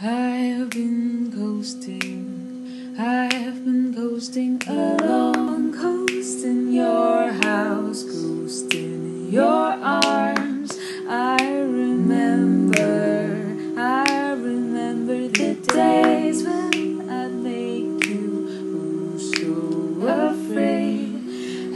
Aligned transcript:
I 0.00 0.54
have 0.54 0.70
been 0.70 1.32
coasting, 1.32 2.94
I 2.96 3.34
have 3.34 3.64
been 3.64 3.92
coasting 3.92 4.62
along, 4.68 5.72
coasting 5.72 6.72
your 6.72 7.32
house, 7.32 8.04
coasting 8.04 9.28
your 9.28 9.42
arms. 9.42 10.78
I 11.08 11.36
remember, 11.42 13.56
I 13.76 14.34
remember 14.34 15.26
the 15.26 15.54
days 15.74 16.44
when 16.44 17.10
I 17.10 17.26
make 17.26 18.06
you 18.06 19.18
so 19.18 20.06
afraid, 20.06 21.12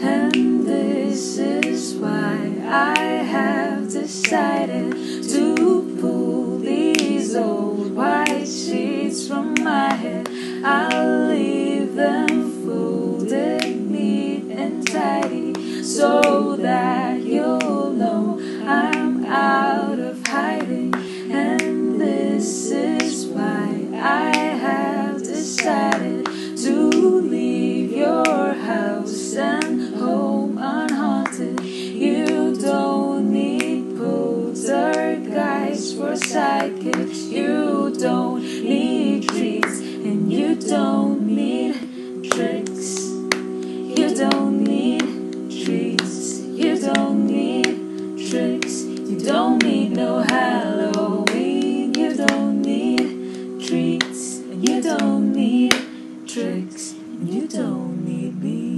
and 0.01 0.65
this 0.65 1.39
is 1.39 1.95
why 1.95 2.55
I 2.69 2.97
have 3.25 3.91
decided 3.91 4.93
to 5.29 5.52
like 36.53 36.85
it. 36.85 37.13
You 37.37 37.95
don't 37.99 38.43
need 38.43 39.29
tricks, 39.29 39.79
and 39.81 40.31
you 40.33 40.55
don't 40.55 41.27
need 41.27 41.75
tricks. 42.31 43.09
You 43.99 44.09
don't 44.23 44.63
need 44.73 45.05
tricks. 45.65 46.41
You 46.63 46.73
don't 46.89 47.27
need 47.27 47.73
tricks. 48.29 48.75
You 49.11 49.19
don't 49.31 49.63
need 49.63 49.91
no 50.03 50.11
Halloween. 50.35 51.95
You 51.95 52.11
don't 52.27 52.61
need 52.61 53.07
treats, 53.67 54.23
and 54.51 54.69
you 54.69 54.83
don't 54.83 55.33
need 55.33 55.75
tricks, 56.33 56.93
and 56.93 57.29
you 57.35 57.49
don't 57.49 58.05
need 58.05 58.35
me. 58.43 58.72